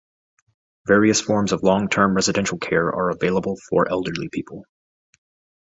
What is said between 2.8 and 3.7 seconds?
are available